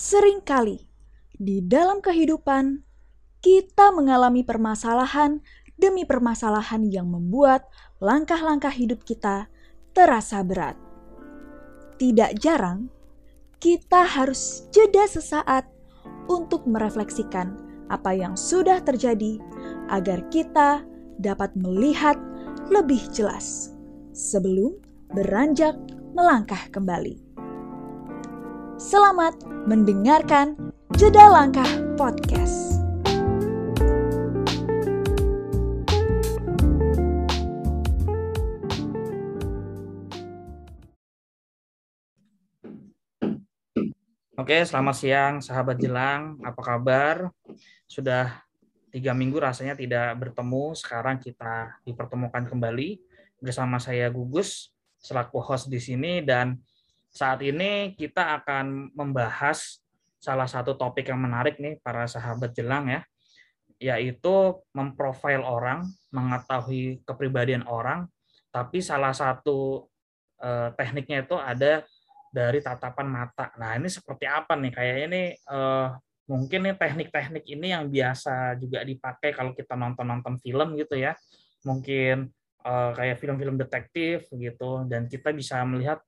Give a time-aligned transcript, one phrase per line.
[0.00, 0.80] Seringkali
[1.36, 2.80] di dalam kehidupan
[3.44, 5.44] kita mengalami permasalahan
[5.76, 7.68] demi permasalahan yang membuat
[8.00, 9.52] langkah-langkah hidup kita
[9.92, 10.80] terasa berat.
[12.00, 12.88] Tidak jarang
[13.60, 15.68] kita harus jeda sesaat
[16.32, 17.60] untuk merefleksikan
[17.92, 19.36] apa yang sudah terjadi
[19.92, 20.80] agar kita
[21.20, 22.16] dapat melihat
[22.72, 23.76] lebih jelas
[24.16, 24.80] sebelum
[25.12, 25.76] beranjak
[26.16, 27.29] melangkah kembali.
[28.80, 29.36] Selamat
[29.68, 30.56] mendengarkan
[30.96, 31.68] Jeda Langkah
[32.00, 32.80] Podcast.
[44.40, 46.40] Oke, selamat siang sahabat Jelang.
[46.40, 47.28] Apa kabar?
[47.84, 48.48] Sudah
[48.88, 50.72] tiga minggu rasanya tidak bertemu.
[50.72, 52.96] Sekarang kita dipertemukan kembali
[53.44, 56.56] bersama saya Gugus selaku host di sini dan
[57.10, 59.82] saat ini kita akan membahas
[60.20, 63.00] salah satu topik yang menarik nih para sahabat jelang ya,
[63.80, 68.04] yaitu memprofil orang, mengetahui kepribadian orang,
[68.52, 69.88] tapi salah satu
[70.38, 71.82] eh, tekniknya itu ada
[72.30, 73.50] dari tatapan mata.
[73.58, 74.70] Nah ini seperti apa nih?
[74.70, 75.88] Kayak ini eh,
[76.30, 81.16] mungkin nih teknik-teknik ini yang biasa juga dipakai kalau kita nonton-nonton film gitu ya.
[81.64, 82.28] Mungkin
[82.60, 86.04] eh, kayak film-film detektif gitu, dan kita bisa melihat,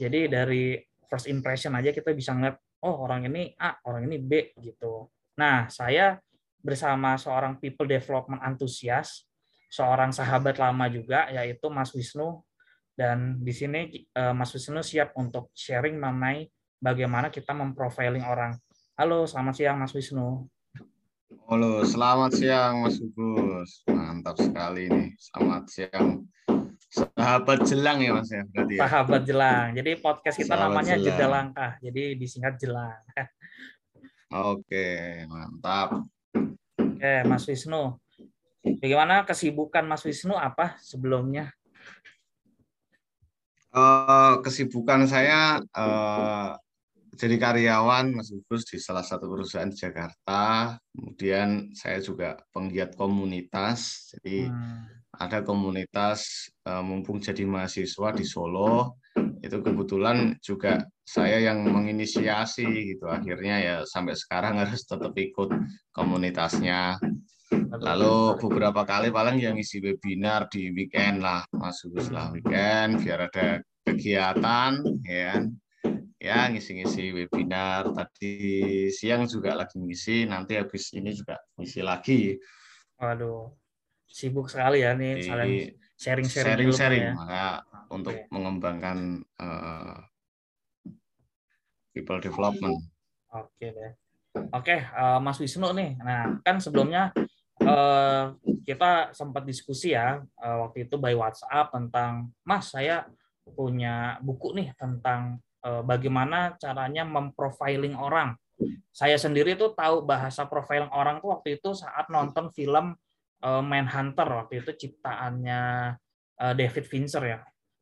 [0.00, 2.56] jadi dari first impression aja kita bisa ngeliat,
[2.88, 5.12] oh orang ini A, orang ini B gitu.
[5.36, 6.16] Nah, saya
[6.56, 9.28] bersama seorang people development antusias,
[9.68, 12.40] seorang sahabat lama juga, yaitu Mas Wisnu.
[12.96, 16.48] Dan di sini eh, Mas Wisnu siap untuk sharing mengenai
[16.80, 18.56] bagaimana kita memprofiling orang.
[18.96, 20.48] Halo, selamat siang Mas Wisnu.
[21.44, 23.84] Halo, selamat siang Mas Gugus.
[23.84, 25.12] Mantap sekali nih.
[25.20, 26.24] Selamat siang
[26.90, 28.80] Sahabat jelang ya Mas ya berarti ya.
[28.82, 29.66] Sahabat jelang.
[29.78, 31.06] Jadi podcast kita Sahabat namanya jelang.
[31.06, 31.72] Jeda Langkah.
[31.78, 32.98] Jadi disingkat jelang.
[34.30, 36.02] Oke, mantap.
[36.78, 37.94] Oke, Mas Wisnu.
[38.82, 41.54] Bagaimana kesibukan Mas Wisnu apa sebelumnya?
[43.70, 46.50] Eh, kesibukan saya eh,
[47.14, 50.74] jadi karyawan Mas Gugus di salah satu perusahaan di Jakarta.
[50.90, 54.10] Kemudian saya juga penggiat komunitas.
[54.10, 58.96] Jadi Hmm, ada komunitas eh, mumpung jadi mahasiswa di Solo.
[59.44, 63.04] Itu kebetulan juga saya yang menginisiasi gitu.
[63.12, 65.52] Akhirnya ya sampai sekarang harus tetap ikut
[65.92, 66.96] komunitasnya.
[67.70, 73.58] Lalu beberapa kali paling yang isi webinar di weekend lah, Mas lah weekend biar ada
[73.82, 75.42] kegiatan, ya kan?
[76.20, 77.90] Ya ngisi-ngisi webinar.
[77.90, 78.34] Tadi
[78.94, 82.22] siang juga lagi ngisi, nanti habis ini juga ngisi lagi.
[83.00, 83.50] Waduh,
[84.10, 85.54] sibuk sekali ya nih saling
[85.94, 87.14] sharing-sharing sharing-sharing, ya.
[87.14, 87.44] maka
[87.92, 88.26] untuk Oke.
[88.32, 89.96] mengembangkan eh,
[91.94, 92.80] people development.
[93.30, 93.92] Oke deh.
[94.54, 96.00] Oke, eh, Mas Wisnu nih.
[96.00, 97.12] Nah, kan sebelumnya
[97.60, 98.24] eh,
[98.64, 103.04] kita sempat diskusi ya eh, waktu itu by WhatsApp tentang Mas, saya
[103.44, 108.34] punya buku nih tentang eh, bagaimana caranya memprofiling orang.
[108.90, 112.96] Saya sendiri tuh tahu bahasa profiling orang tuh waktu itu saat nonton film
[113.40, 115.60] eh, Manhunter waktu itu ciptaannya
[116.40, 117.38] eh, David Fincher ya.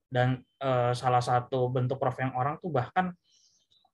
[0.08, 3.12] Dan eh, salah satu bentuk profiling orang tuh bahkan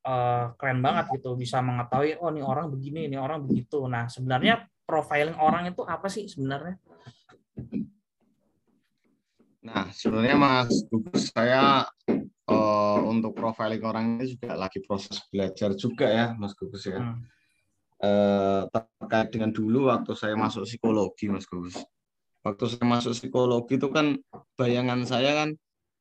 [0.04, 4.68] eh, keren banget gitu bisa mengetahui oh ini orang begini ini orang begitu nah sebenarnya
[4.84, 6.76] profiling orang itu apa sih sebenarnya
[9.64, 16.04] Nah, sebenarnya Mas Gugus saya eh, untuk profiling orang ini juga lagi proses belajar juga
[16.04, 17.00] ya, Mas Gugus ya.
[17.00, 17.24] Hmm.
[18.04, 21.78] Eh, terkait dengan dulu waktu saya masuk psikologi, Mas Gugus.
[22.44, 24.20] Waktu saya masuk psikologi itu kan
[24.60, 25.48] bayangan saya kan,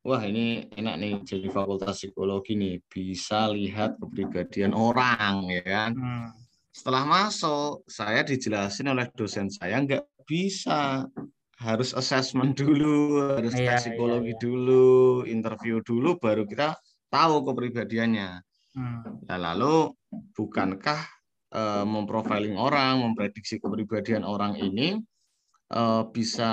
[0.04, 5.90] wah ini enak nih jadi fakultas psikologi nih, bisa lihat kepribadian orang ya kan.
[5.96, 6.28] Hmm.
[6.74, 11.08] Setelah masuk, saya dijelasin oleh dosen saya nggak bisa.
[11.54, 14.42] Harus assessment dulu, harus Iya, tes psikologi iya, iya.
[14.42, 14.88] dulu,
[15.24, 16.76] interview dulu, baru kita
[17.08, 18.42] tahu kepribadiannya.
[18.74, 19.22] Hmm.
[19.30, 19.94] Nah, lalu
[20.34, 21.13] bukankah
[21.54, 24.98] eh, memprofiling orang, memprediksi kepribadian orang ini
[25.70, 26.52] eh, bisa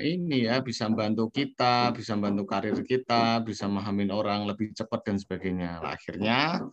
[0.00, 5.16] ini ya, bisa membantu kita, bisa membantu karir kita, bisa memahamin orang lebih cepat dan
[5.20, 5.84] sebagainya.
[5.84, 6.64] Nah, Akhirnya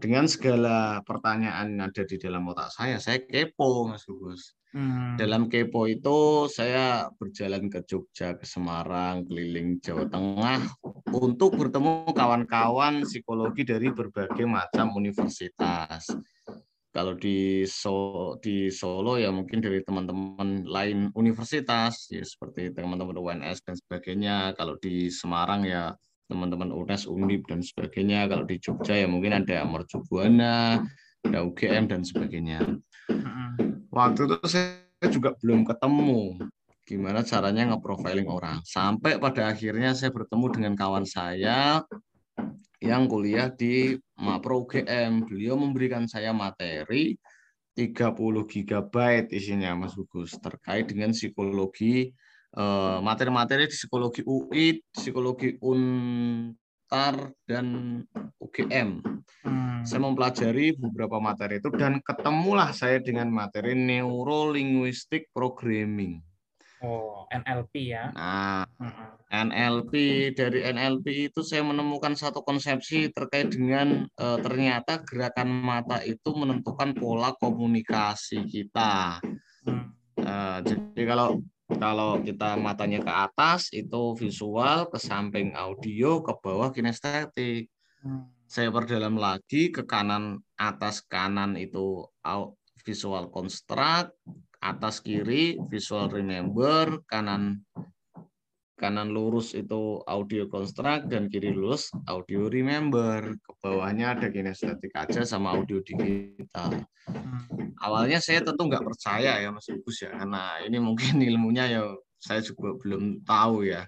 [0.00, 4.56] dengan segala pertanyaan yang ada di dalam otak saya, saya kepo, Mas Gugus.
[4.74, 5.14] Hmm.
[5.14, 10.66] Dalam kepo itu saya berjalan ke Jogja, ke Semarang, keliling Jawa Tengah
[11.14, 16.10] untuk bertemu kawan-kawan psikologi dari berbagai macam universitas.
[16.94, 23.66] Kalau di so di Solo ya mungkin dari teman-teman lain universitas ya seperti teman-teman UNS
[23.66, 24.54] dan sebagainya.
[24.54, 25.90] Kalau di Semarang ya
[26.30, 28.30] teman-teman UNES, UNIP dan sebagainya.
[28.30, 30.86] Kalau di Jogja ya mungkin ada Mercubuana,
[31.26, 32.62] ada UGM dan sebagainya.
[33.90, 36.38] Waktu itu saya juga belum ketemu
[36.86, 38.62] gimana caranya nge-profiling orang.
[38.62, 41.82] Sampai pada akhirnya saya bertemu dengan kawan saya
[42.82, 45.26] yang kuliah di Mapro UGM.
[45.28, 47.18] Beliau memberikan saya materi
[47.74, 48.14] 30
[48.46, 48.94] GB
[49.34, 52.14] isinya Mas Gugus terkait dengan psikologi
[52.54, 57.66] eh, materi-materi di psikologi UI, psikologi Untar dan
[58.38, 59.02] UGM.
[59.42, 59.82] Hmm.
[59.82, 66.22] Saya mempelajari beberapa materi itu dan ketemulah saya dengan materi neurolinguistic programming.
[66.82, 68.10] Oh, NLP ya.
[68.12, 68.66] Nah,
[69.30, 69.92] NLP
[70.34, 76.92] dari NLP itu saya menemukan satu konsepsi terkait dengan e, ternyata gerakan mata itu menentukan
[76.98, 79.22] pola komunikasi kita.
[80.18, 80.34] E,
[80.66, 81.40] jadi kalau
[81.78, 87.72] kalau kita matanya ke atas itu visual, ke samping audio, ke bawah kinestetik.
[88.04, 88.28] Hmm.
[88.44, 92.04] Saya perdalam lagi ke kanan atas kanan itu
[92.84, 94.12] visual construct,
[94.64, 97.60] atas kiri visual remember, kanan
[98.80, 103.36] kanan lurus itu audio construct dan kiri lurus audio remember.
[103.44, 106.80] Ke bawahnya ada kinestetik aja sama audio digital.
[107.84, 111.84] Awalnya saya tentu nggak percaya ya Mas Ibu ya karena ini mungkin ilmunya ya
[112.16, 113.84] saya juga belum tahu ya.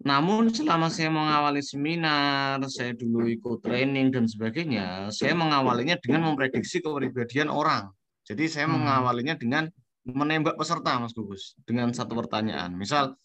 [0.00, 6.80] Namun selama saya mengawali seminar, saya dulu ikut training dan sebagainya, saya mengawalinya dengan memprediksi
[6.80, 7.92] kepribadian orang.
[8.24, 8.80] Jadi saya hmm.
[8.80, 9.68] mengawalinya dengan
[10.04, 12.72] menembak peserta Mas Gugus dengan satu pertanyaan.
[12.72, 13.16] Misal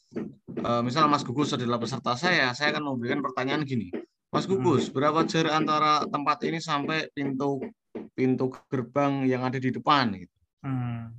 [0.63, 3.92] uh, misal Mas Gugus adalah peserta saya, saya akan memberikan pertanyaan gini.
[4.36, 4.94] Mas Gugus, hmm.
[4.95, 7.63] berapa jarak antara tempat ini sampai pintu
[8.12, 10.36] pintu gerbang yang ada di depan gitu.
[10.63, 11.16] Hmm.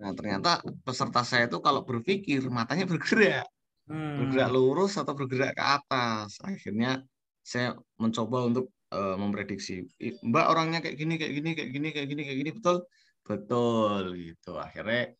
[0.00, 3.44] Nah, ternyata peserta saya itu kalau berpikir matanya bergerak.
[3.84, 4.24] Hmm.
[4.24, 6.40] Bergerak lurus atau bergerak ke atas.
[6.40, 7.04] Akhirnya
[7.44, 9.84] saya mencoba untuk uh, memprediksi.
[10.00, 12.76] Mbak orangnya kayak gini, kayak gini, kayak gini, kayak gini, kayak gini, betul?
[13.22, 14.58] Betul gitu.
[14.58, 15.14] Akhirnya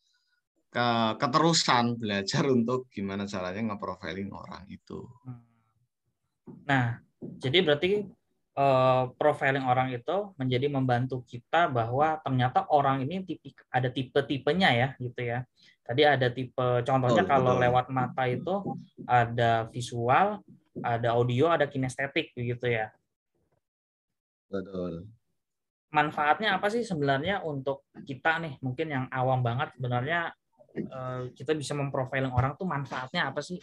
[0.73, 0.87] ke
[1.21, 5.05] keterusan belajar untuk gimana caranya nge-profiling orang itu.
[5.29, 5.45] Hmm.
[6.65, 6.99] Nah,
[7.39, 7.91] jadi berarti
[8.59, 14.89] uh, profiling orang itu menjadi membantu kita bahwa ternyata orang ini tipe, ada tipe-tipenya ya
[14.99, 15.45] gitu ya.
[15.85, 17.63] Tadi ada tipe contohnya oh, kalau betul.
[17.69, 18.55] lewat mata itu
[19.05, 20.41] ada visual,
[20.81, 22.89] ada audio, ada kinestetik begitu ya.
[24.49, 25.05] Betul
[25.93, 30.33] manfaatnya apa sih sebenarnya untuk kita nih mungkin yang awam banget sebenarnya
[30.89, 33.61] uh, kita bisa memprofiling orang tuh manfaatnya apa sih?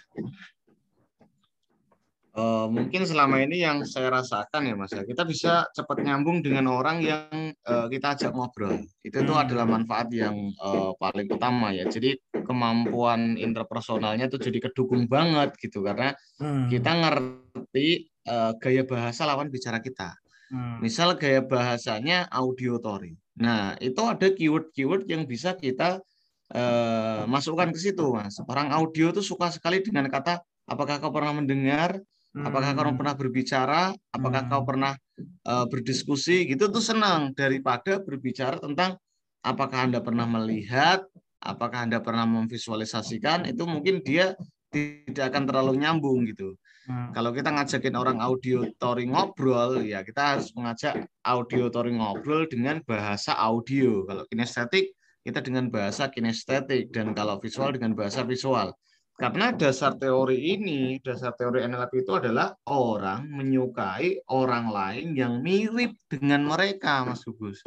[2.29, 6.69] Uh, mungkin selama ini yang saya rasakan ya mas ya kita bisa cepat nyambung dengan
[6.69, 9.43] orang yang uh, kita ajak ngobrol itu tuh hmm.
[9.49, 12.15] adalah manfaat yang uh, paling utama ya jadi
[12.45, 16.69] kemampuan interpersonalnya tuh jadi kedukung banget gitu karena hmm.
[16.69, 20.13] kita ngerti uh, gaya bahasa lawan bicara kita
[20.49, 20.81] Hmm.
[20.81, 23.13] Misal gaya bahasanya auditory.
[23.37, 26.01] Nah, itu ada keyword-keyword yang bisa kita
[26.51, 28.41] uh, masukkan ke situ, Mas.
[28.43, 32.01] Orang audio itu suka sekali dengan kata apakah kau pernah mendengar,
[32.33, 32.97] apakah kau hmm.
[32.97, 34.51] pernah berbicara, apakah hmm.
[34.51, 34.93] kau pernah
[35.45, 38.97] uh, berdiskusi, gitu tuh senang daripada berbicara tentang
[39.45, 41.05] apakah Anda pernah melihat,
[41.39, 44.33] apakah Anda pernah memvisualisasikan, itu mungkin dia
[44.69, 46.55] tidak akan terlalu nyambung gitu.
[46.89, 47.13] Hmm.
[47.13, 52.81] Kalau kita ngajakin orang audio touring ngobrol, ya kita harus mengajak audio touring ngobrol dengan
[52.85, 54.07] bahasa audio.
[54.09, 56.89] Kalau kinestetik, kita dengan bahasa kinestetik.
[56.89, 58.73] Dan kalau visual, dengan bahasa visual.
[59.19, 65.91] Karena dasar teori ini, dasar teori NLP itu adalah orang menyukai orang lain yang mirip
[66.07, 67.59] dengan mereka, Mas Gugus.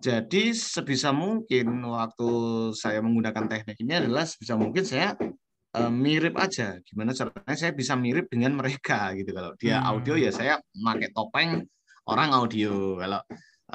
[0.00, 2.28] Jadi sebisa mungkin waktu
[2.72, 5.12] saya menggunakan teknik ini adalah sebisa mungkin saya
[5.76, 6.78] uh, mirip aja.
[6.82, 9.30] Gimana caranya saya bisa mirip dengan mereka gitu.
[9.30, 9.90] Kalau dia hmm.
[9.90, 11.62] audio ya saya pakai topeng
[12.10, 12.98] orang audio.
[12.98, 13.20] Kalau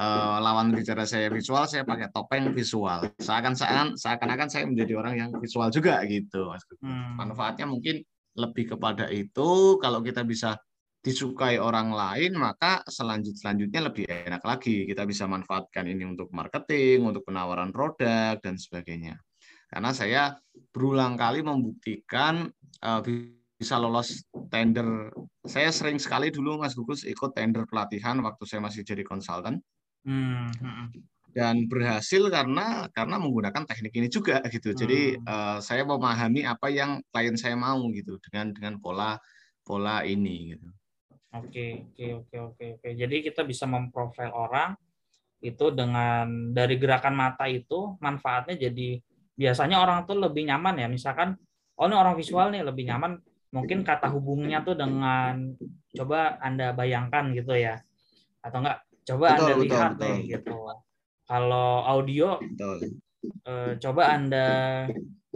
[0.00, 3.08] uh, lawan bicara saya visual, saya pakai topeng visual.
[3.20, 6.52] Seakan-akan seakan-akan saya menjadi orang yang visual juga gitu.
[6.84, 7.16] Hmm.
[7.16, 8.04] Manfaatnya mungkin
[8.36, 9.80] lebih kepada itu.
[9.80, 10.56] Kalau kita bisa
[11.00, 14.90] disukai orang lain, maka selanjut selanjutnya lebih enak lagi.
[14.90, 19.14] Kita bisa manfaatkan ini untuk marketing, untuk penawaran produk dan sebagainya
[19.76, 20.22] karena saya
[20.72, 22.48] berulang kali membuktikan
[22.80, 23.04] uh,
[23.60, 25.12] bisa lolos tender.
[25.44, 29.60] Saya sering sekali dulu Mas Gugus ikut tender pelatihan waktu saya masih jadi konsultan.
[30.08, 30.48] Hmm.
[30.48, 30.96] hmm.
[31.36, 34.72] Dan berhasil karena karena menggunakan teknik ini juga gitu.
[34.72, 34.80] Hmm.
[34.80, 39.20] Jadi uh, saya memahami apa yang klien saya mau gitu dengan dengan pola
[39.60, 40.72] pola ini gitu.
[41.36, 42.88] Oke, oke, oke, oke, oke.
[42.96, 44.72] Jadi kita bisa memprofil orang
[45.44, 49.04] itu dengan dari gerakan mata itu manfaatnya jadi
[49.36, 51.36] biasanya orang tuh lebih nyaman ya misalkan
[51.76, 53.20] oh ini orang visual nih lebih nyaman
[53.52, 55.52] mungkin kata hubungnya tuh dengan
[55.92, 57.80] coba anda bayangkan gitu ya
[58.40, 60.02] atau enggak coba Betul, anda betul, lihat betul.
[60.02, 60.56] nih gitu
[61.26, 62.76] kalau audio Betul.
[63.44, 64.46] eh, coba anda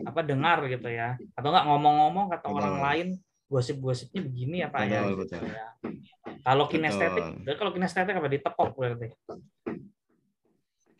[0.00, 2.56] apa dengar gitu ya atau enggak ngomong-ngomong kata Betul.
[2.56, 3.08] orang lain
[3.50, 5.42] gosip-gosipnya begini ya pak ya Betul, gitu betul.
[5.50, 5.68] ya.
[6.46, 7.24] kalau kinestetik
[7.58, 9.08] kalau kinestetik apa ditepok berarti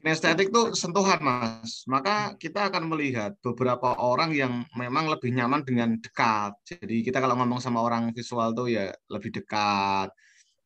[0.01, 1.85] Kinestetik tuh sentuhan, Mas.
[1.85, 6.57] Maka kita akan melihat beberapa orang yang memang lebih nyaman dengan dekat.
[6.65, 10.09] Jadi kita kalau ngomong sama orang visual tuh ya lebih dekat,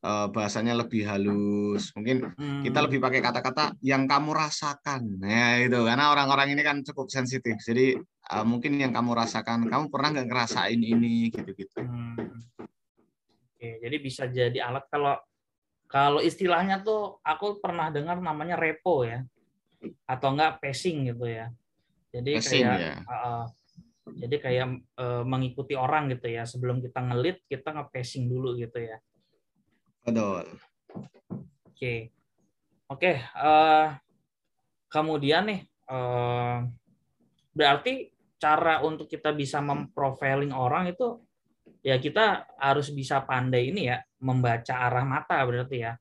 [0.06, 1.90] eh, bahasanya lebih halus.
[1.98, 2.30] Mungkin
[2.62, 2.86] kita Hmm.
[2.86, 5.02] lebih pakai kata-kata yang kamu rasakan.
[5.18, 7.58] Nah, itu karena orang-orang ini kan cukup sensitif.
[7.58, 11.82] Jadi eh, mungkin yang kamu rasakan, kamu pernah nggak ngerasain ini gitu-gitu.
[11.82, 12.38] Hmm.
[13.50, 15.18] Oke, jadi bisa jadi alat kalau
[15.94, 19.22] kalau istilahnya tuh aku pernah dengar namanya repo ya.
[20.10, 21.54] Atau enggak pacing gitu ya.
[22.10, 22.94] Jadi Passing kayak ya.
[23.06, 23.44] uh,
[24.18, 24.66] jadi kayak
[24.98, 26.42] uh, mengikuti orang gitu ya.
[26.42, 28.98] Sebelum kita ngelit, kita nge-pacing dulu gitu ya.
[30.02, 30.50] Betul.
[31.70, 32.10] Oke.
[32.84, 33.86] Oke, eh,
[34.92, 36.58] kemudian nih eh,
[37.56, 41.16] berarti cara untuk kita bisa memprofiling orang itu
[41.80, 45.92] ya kita harus bisa pandai ini ya membaca arah mata berarti ya.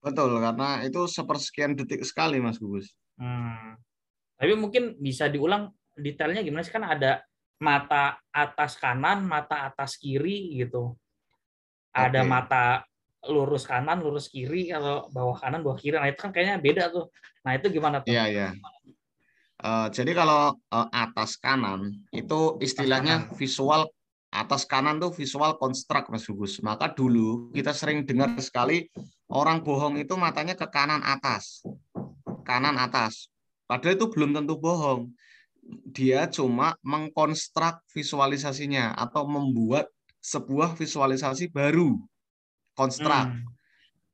[0.00, 2.96] Betul, karena itu sepersekian detik sekali, Mas Gugus.
[3.20, 3.76] Hmm.
[4.40, 7.20] Tapi mungkin bisa diulang detailnya gimana sih kan ada
[7.60, 10.96] mata atas kanan, mata atas kiri gitu.
[11.94, 12.28] Ada Oke.
[12.28, 12.64] mata
[13.30, 15.96] lurus kanan, lurus kiri atau bawah kanan, bawah kiri.
[15.96, 17.08] Nah, itu kan kayaknya beda tuh.
[17.46, 18.12] Nah, itu gimana tuh?
[18.12, 18.48] Iya, iya.
[19.64, 23.36] Eh, jadi kalau eh, atas kanan itu istilahnya kanan.
[23.38, 23.82] visual
[24.34, 26.58] atas kanan tuh visual konstruk Mas Gugus.
[26.58, 28.90] Maka dulu kita sering dengar sekali
[29.30, 31.62] orang bohong itu matanya ke kanan atas.
[32.42, 33.30] Kanan atas.
[33.70, 35.14] Padahal itu belum tentu bohong.
[35.94, 39.88] Dia cuma mengkonstruk visualisasinya atau membuat
[40.20, 41.96] sebuah visualisasi baru.
[42.76, 43.30] Konstruk.
[43.30, 43.46] Hmm.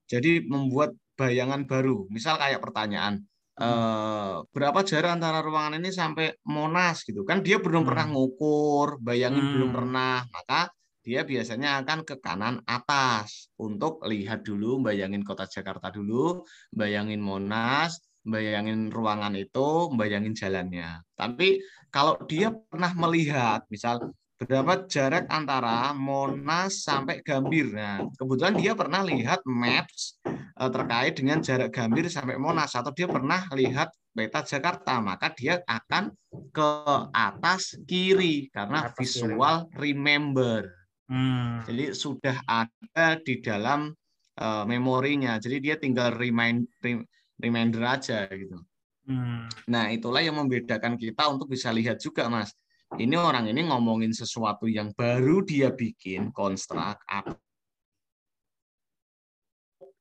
[0.07, 2.07] Jadi membuat bayangan baru.
[2.13, 3.25] Misal kayak pertanyaan,
[3.59, 7.43] eh, berapa jarak antara ruangan ini sampai Monas gitu kan?
[7.43, 7.89] Dia belum Hmm.
[7.89, 9.53] pernah ngukur, bayangin Hmm.
[9.57, 10.17] belum pernah.
[10.31, 17.25] Maka dia biasanya akan ke kanan atas untuk lihat dulu, bayangin kota Jakarta dulu, bayangin
[17.25, 21.01] Monas, bayangin ruangan itu, bayangin jalannya.
[21.17, 21.57] Tapi
[21.89, 27.77] kalau dia pernah melihat, misal berapa jarak antara Monas sampai Gambir.
[27.77, 33.05] Nah, kebetulan dia pernah lihat maps eh, terkait dengan jarak Gambir sampai Monas atau dia
[33.05, 36.17] pernah lihat peta Jakarta, maka dia akan
[36.51, 36.73] ke
[37.13, 39.37] atas kiri karena Atas kiri.
[39.37, 40.73] visual remember.
[41.11, 41.61] Hmm.
[41.69, 43.93] Jadi sudah ada di dalam
[44.41, 45.37] eh, memorinya.
[45.37, 47.05] Jadi dia tinggal remind rem-
[47.37, 48.57] reminder aja gitu.
[49.05, 49.53] Hmm.
[49.69, 52.57] Nah, itulah yang membedakan kita untuk bisa lihat juga, Mas.
[52.99, 56.99] Ini orang ini ngomongin sesuatu yang baru dia bikin, konstruk,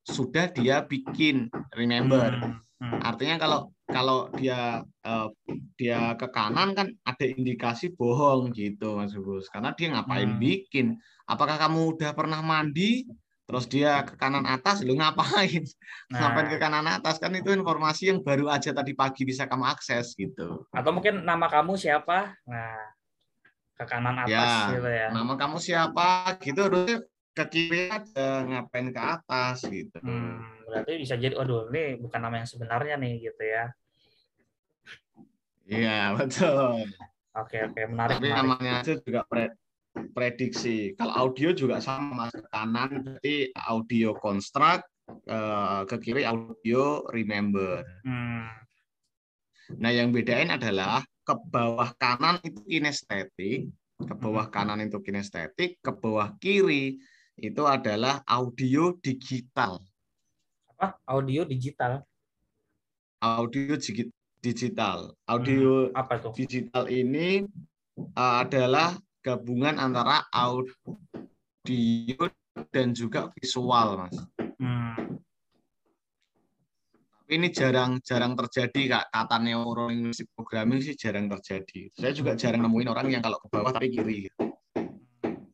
[0.09, 2.33] sudah dia bikin, remember.
[2.33, 2.57] Hmm.
[2.79, 2.99] Hmm.
[3.03, 5.27] Artinya kalau kalau dia eh,
[5.75, 9.51] dia ke kanan kan ada indikasi bohong gitu, Mas Gus.
[9.51, 10.41] Karena dia ngapain Hmm.
[10.41, 10.95] bikin?
[11.27, 13.05] Apakah kamu udah pernah mandi?
[13.49, 15.65] Terus dia ke kanan atas, lu ngapain?
[16.13, 17.17] Ngapain ke Nah, kanan atas?
[17.17, 20.69] Kan itu informasi yang baru aja tadi pagi bisa kamu akses gitu.
[20.69, 22.37] atau mungkin nama kamu siapa?
[22.45, 22.77] Nah,
[23.73, 25.07] ke kanan atas Ya, gitu ya.
[25.09, 26.37] Nama kamu siapa?
[26.45, 26.97] Gitu harusnya
[27.33, 29.97] ke kiri aja, ngapain ke atas gitu.
[29.97, 33.73] Hmm, berarti bisa jadi, waduh, ini bukan nama yang sebenarnya nih gitu ya.
[35.65, 36.85] Iya, betul.
[37.33, 38.45] Oke, oke, menarik, Tapi menarik.
[38.45, 39.21] namanya aja juga
[40.15, 40.93] prediksi.
[40.95, 42.31] Kalau audio juga sama.
[42.31, 44.87] Ke kanan berarti audio construct,
[45.27, 47.83] eh, ke kiri audio remember.
[48.07, 48.47] Hmm.
[49.77, 53.69] Nah, yang bedain adalah ke bawah kanan itu kinestetik,
[54.01, 56.97] ke bawah kanan itu kinestetik, ke bawah kiri
[57.37, 59.79] itu adalah audio digital.
[60.73, 60.97] Apa?
[61.05, 62.01] Audio digital.
[63.19, 65.11] Audio digi- digital.
[65.27, 66.31] Audio Apa tuh?
[66.35, 67.43] digital ini
[68.15, 70.95] uh, adalah gabungan antara audio
[72.71, 74.15] dan juga visual, Mas.
[74.59, 75.19] Hmm.
[77.19, 81.93] Tapi ini jarang-jarang terjadi kak kata neurolinguistic programming sih jarang terjadi.
[81.93, 84.25] Saya juga jarang nemuin orang yang kalau ke bawah tapi kiri,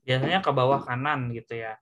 [0.06, 1.76] Biasanya ke bawah kanan gitu ya.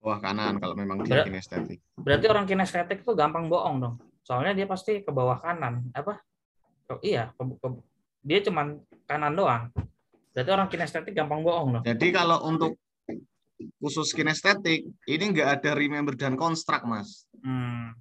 [0.00, 1.80] bawah kanan kalau memang dia Ber- kinestetik.
[2.00, 3.96] Berarti orang kinestetik tuh gampang bohong dong.
[4.24, 5.84] Soalnya dia pasti ke bawah kanan.
[5.92, 6.20] Apa?
[6.92, 7.80] Oh, iya, ke- ke-
[8.24, 9.68] dia cuman kanan doang.
[10.34, 11.84] Berarti orang kinestetik gampang bohong dong.
[11.86, 12.74] Jadi kalau untuk
[13.78, 17.30] khusus kinestetik ini nggak ada remember dan construct, Mas.
[17.38, 17.94] Hmm.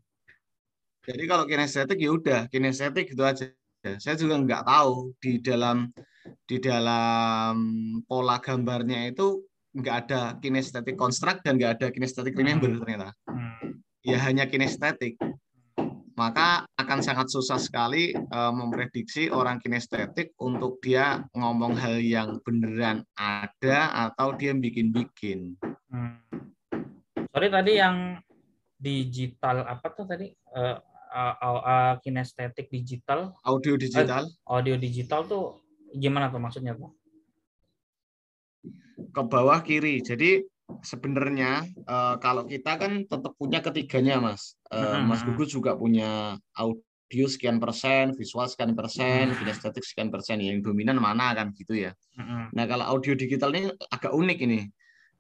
[1.05, 3.53] Jadi kalau kinestetik ya udah kinestetik gitu aja.
[4.01, 5.93] Saya juga nggak tahu di dalam
[6.47, 7.55] di dalam
[8.07, 9.43] pola gambarnya itu
[9.75, 13.13] nggak ada kinestetik construct dan nggak ada kinestetik remember ternyata.
[13.29, 13.83] Hmm.
[14.01, 15.21] Ya hanya kinestetik.
[16.13, 23.01] Maka akan sangat susah sekali uh, memprediksi orang kinestetik untuk dia ngomong hal yang beneran
[23.17, 25.57] ada atau dia bikin-bikin.
[25.89, 26.21] Hmm.
[27.33, 28.21] Sorry tadi yang
[28.77, 30.29] digital apa tuh tadi?
[30.53, 30.77] Uh,
[31.09, 33.33] uh, uh, kinestetik digital.
[33.41, 34.29] Audio digital.
[34.45, 35.65] Uh, audio digital tuh
[35.97, 36.93] gimana tuh maksudnya tuh?
[39.09, 39.97] Ke bawah kiri.
[40.05, 40.45] Jadi
[40.83, 44.55] sebenarnya uh, kalau kita kan tetap punya ketiganya, Mas.
[44.71, 50.41] Uh, Mas Gugus juga punya audio sekian persen, visual sekian persen, kinestetik sekian persen.
[50.43, 51.91] Yang dominan mana kan gitu ya.
[52.51, 54.61] Nah kalau audio digital ini agak unik ini.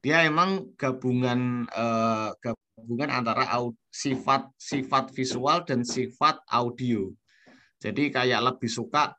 [0.03, 3.47] Dia emang gabungan uh, gabungan antara
[3.87, 7.07] sifat sifat visual dan sifat audio.
[7.79, 9.15] Jadi kayak lebih suka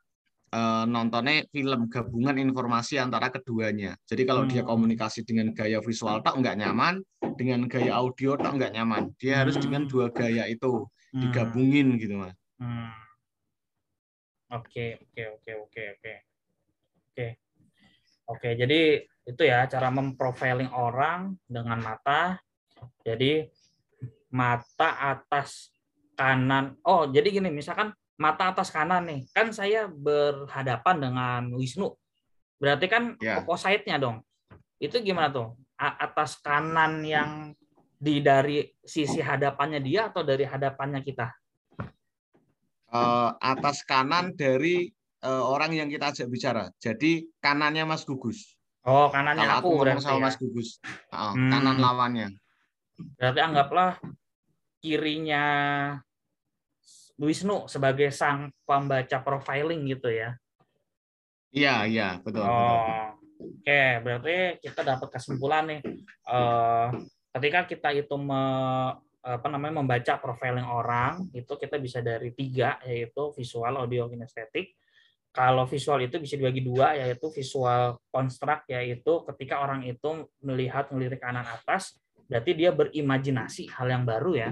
[0.55, 3.99] uh, nontonnya film gabungan informasi antara keduanya.
[4.07, 4.51] Jadi kalau hmm.
[4.55, 7.03] dia komunikasi dengan gaya visual tak nggak nyaman,
[7.35, 9.11] dengan gaya audio tak nggak nyaman.
[9.19, 9.41] Dia hmm.
[9.43, 9.91] harus dengan hmm.
[9.91, 11.21] dua gaya itu hmm.
[11.27, 12.35] digabungin gitu mas.
[12.55, 12.95] Hmm.
[14.55, 16.13] Oke oke oke oke oke
[17.11, 17.27] oke
[18.31, 18.49] oke.
[18.55, 18.81] Jadi
[19.25, 22.39] itu ya cara memprofiling orang dengan mata.
[23.03, 23.43] Jadi
[24.31, 25.73] mata atas
[26.15, 26.79] kanan.
[26.87, 31.91] Oh jadi gini misalkan mata atas kanan nih, kan saya berhadapan dengan Wisnu.
[32.59, 33.43] Berarti kan ya.
[33.43, 34.23] opposite-nya dong.
[34.79, 35.55] Itu gimana tuh?
[35.75, 37.51] Atas kanan yang
[37.99, 41.27] di dari sisi hadapannya dia atau dari hadapannya kita?
[42.95, 44.87] Uh, atas kanan dari
[45.25, 46.71] uh, orang yang kita ajak bicara.
[46.79, 48.55] Jadi kanannya Mas Gugus.
[48.87, 50.23] Oh, kanannya Kalau aku, aku ngomong sama ya?
[50.23, 50.69] Mas Gugus.
[51.11, 51.51] Uh, hmm.
[51.51, 52.27] Kanan lawannya.
[53.19, 53.99] Berarti anggaplah
[54.79, 55.43] kirinya
[57.15, 60.35] Wisnu sebagai sang pembaca profiling gitu ya.
[61.55, 62.43] Iya, iya, betul.
[62.43, 63.15] Oh, betul.
[63.35, 65.81] Oke, berarti kita dapat kesimpulan nih.
[66.27, 66.91] Uh,
[67.35, 68.43] ketika kita itu me,
[69.23, 74.75] apa namanya membaca profiling orang, itu kita bisa dari tiga, yaitu visual, audio, kinestetik.
[75.31, 81.23] Kalau visual itu bisa dibagi dua, yaitu visual construct, yaitu ketika orang itu melihat melirik
[81.23, 84.51] kanan atas, berarti dia berimajinasi hal yang baru ya.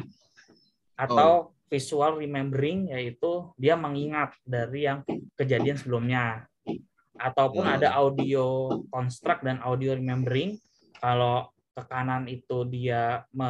[1.00, 5.02] Atau oh visual remembering yaitu dia mengingat dari yang
[5.34, 6.46] kejadian sebelumnya.
[7.18, 10.62] Ataupun ada audio construct dan audio remembering.
[11.02, 13.50] Kalau ke kanan itu dia me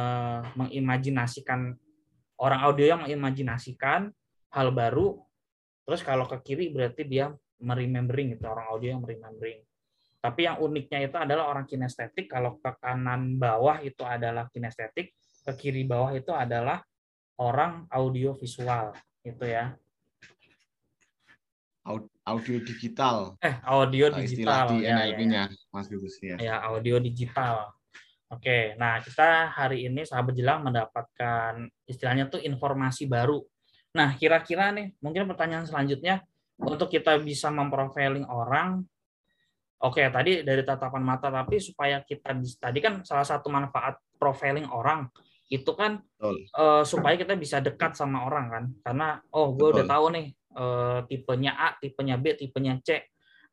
[0.56, 1.76] mengimajinasikan
[2.40, 4.08] orang audio yang mengimajinasikan
[4.48, 5.20] hal baru.
[5.84, 7.28] Terus kalau ke kiri berarti dia
[7.60, 9.60] meremembering itu orang audio yang meremembering.
[10.24, 12.32] Tapi yang uniknya itu adalah orang kinestetik.
[12.32, 15.12] Kalau ke kanan bawah itu adalah kinestetik
[15.44, 16.80] ke kiri bawah itu adalah
[17.38, 18.94] orang audio visual
[19.24, 19.74] gitu ya.
[22.24, 23.36] Audio digital.
[23.44, 24.24] Eh, audio digital.
[24.24, 25.68] Istilah di NLP-nya, ya, ya.
[25.68, 26.36] Mas Gugus ya.
[26.40, 27.76] Ya, audio digital.
[28.32, 33.44] Oke, nah kita hari ini sahabat jelang mendapatkan istilahnya tuh informasi baru.
[33.92, 36.24] Nah, kira-kira nih, mungkin pertanyaan selanjutnya
[36.56, 38.80] untuk kita bisa memprofiling orang.
[39.84, 45.04] Oke, tadi dari tatapan mata, tapi supaya kita tadi kan salah satu manfaat profiling orang
[45.52, 48.64] itu kan uh, supaya kita bisa dekat sama orang kan.
[48.80, 50.26] Karena oh gue udah tahu nih
[50.56, 53.04] uh, tipenya A tipenya B tipenya C.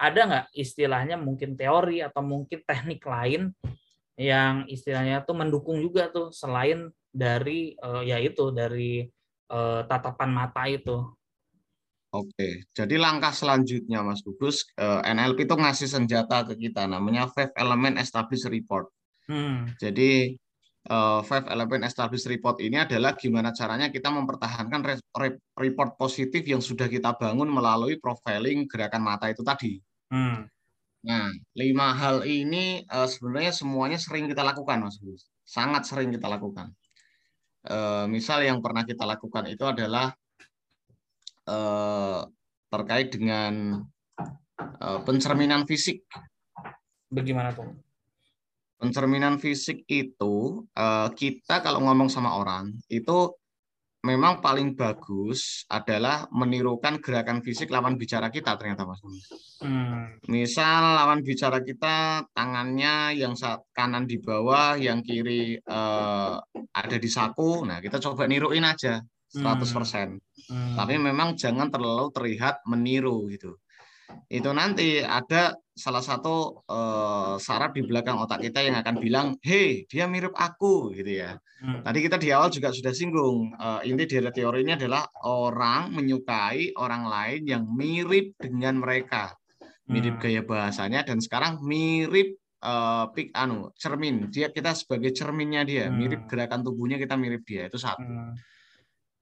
[0.01, 3.53] Ada nggak istilahnya mungkin teori atau mungkin teknik lain
[4.17, 9.05] yang istilahnya tuh mendukung juga tuh selain dari uh, ya itu dari
[9.51, 11.05] uh, tatapan mata itu?
[12.11, 17.95] Oke, jadi langkah selanjutnya Mas Gugus, NLP itu ngasih senjata ke kita, namanya Five Element
[18.03, 18.91] Established Report.
[19.31, 19.71] Hmm.
[19.79, 20.35] Jadi
[20.89, 26.41] uh, Five Element Established Report ini adalah gimana caranya kita mempertahankan re re report positif
[26.47, 29.77] yang sudah kita bangun melalui profiling gerakan mata itu tadi.
[30.09, 30.49] Hmm.
[31.01, 35.29] Nah, lima hal ini uh, sebenarnya semuanya sering kita lakukan, Mas Gus.
[35.45, 36.73] Sangat sering kita lakukan.
[37.61, 40.13] Uh, misal yang pernah kita lakukan itu adalah
[41.45, 42.25] uh,
[42.69, 43.81] terkait dengan
[44.81, 46.05] uh, pencerminan fisik.
[47.09, 47.90] Bagaimana tuh?
[48.81, 53.29] Pencerminan fisik itu eh, kita kalau ngomong sama orang itu
[54.01, 58.97] memang paling bagus adalah menirukan gerakan fisik lawan bicara kita ternyata Mas.
[59.61, 60.17] Hmm.
[60.25, 63.37] Misal lawan bicara kita tangannya yang
[63.69, 66.35] kanan di bawah, yang kiri eh,
[66.73, 67.61] ada di saku.
[67.69, 68.97] Nah, kita coba niruin aja
[69.29, 69.37] 100%.
[69.37, 70.17] Hmm.
[70.49, 70.73] Hmm.
[70.73, 73.61] Tapi memang jangan terlalu terlihat meniru gitu
[74.31, 79.83] itu nanti ada salah satu uh, saraf di belakang otak kita yang akan bilang, "Hei,
[79.91, 81.37] dia mirip aku," gitu ya.
[81.61, 81.81] Hmm.
[81.85, 86.73] Tadi kita di awal juga sudah singgung, uh, inti dari teori ini adalah orang menyukai
[86.77, 89.33] orang lain yang mirip dengan mereka,
[89.89, 90.23] mirip Hmm.
[90.23, 95.97] gaya bahasanya dan sekarang mirip eh, pik anu cermin dia kita sebagai cerminnya dia Hmm.
[95.97, 98.37] mirip gerakan tubuhnya kita mirip dia itu satu Hmm.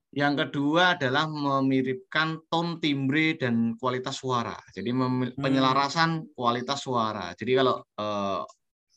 [0.09, 4.57] Yang kedua adalah memiripkan tone timbre dan kualitas suara.
[4.73, 5.37] Jadi Hmm.
[5.37, 7.29] penyelarasan kualitas suara.
[7.37, 8.41] Jadi kalau eh,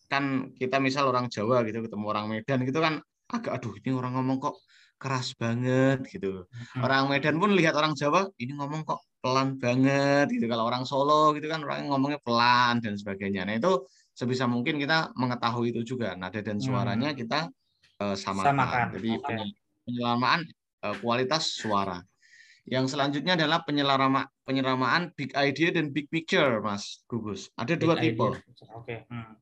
[0.08, 3.00] kan kita misal orang Jawa gitu ketemu orang Medan gitu kan
[3.32, 4.56] agak aduh ini orang ngomong kok
[4.96, 6.48] keras banget gitu.
[6.48, 6.84] Hmm.
[6.84, 10.48] orang Medan pun lihat orang Jawa ini ngomong kok pelan banget gitu.
[10.48, 13.44] Kalau orang Solo gitu kan orang ngomongnya pelan dan sebagainya.
[13.44, 13.84] Nah itu
[14.16, 17.52] sebisa mungkin kita mengetahui itu juga nada dan suaranya kita
[18.00, 18.48] eh, samakan.
[18.56, 20.40] Samakan, jadi penye- penyelamaan
[21.00, 22.02] kualitas suara
[22.66, 28.14] yang selanjutnya adalah penyelama penyelamaan big idea dan big picture mas Gugus ada dua Big
[28.14, 28.74] tipe idea.
[28.74, 28.96] Oke.
[29.10, 29.34] Hmm.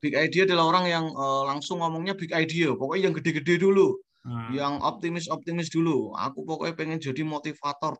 [0.00, 4.54] big idea adalah orang yang eh, langsung ngomongnya big idea pokoknya yang gede-gede dulu Hmm.
[4.54, 6.14] yang optimis-optimis dulu.
[6.14, 7.98] Aku pokoknya pengen jadi motivator.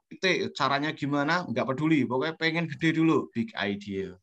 [0.54, 1.42] Caranya gimana?
[1.50, 2.06] Nggak peduli.
[2.06, 3.26] Pokoknya pengen gede dulu.
[3.34, 4.14] Big idea.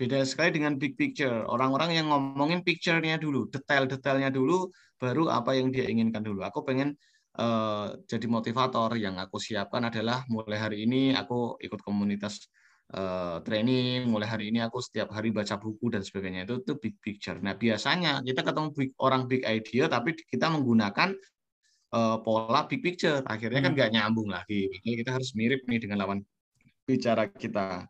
[0.00, 1.44] Beda sekali dengan big picture.
[1.44, 6.40] Orang-orang yang ngomongin picture-nya dulu, detail-detailnya dulu, baru apa yang dia inginkan dulu.
[6.40, 6.96] Aku pengen
[7.38, 8.90] eh, jadi motivator.
[9.00, 12.48] Yang aku siapkan adalah mulai hari ini aku ikut komunitas
[12.94, 14.08] eh, training.
[14.12, 16.44] Mulai hari ini aku setiap hari baca buku dan sebagainya.
[16.48, 17.38] Itu itu big picture.
[17.40, 21.10] Nah biasanya kita ketemu big- orang big idea, tapi kita menggunakan
[21.94, 23.20] eh, pola big picture.
[23.28, 23.78] Akhirnya kan Hmm.
[23.78, 24.68] nggak nyambung lagi.
[24.72, 26.20] Makanya kita harus mirip nih dengan lawan
[26.88, 27.86] bicara kita.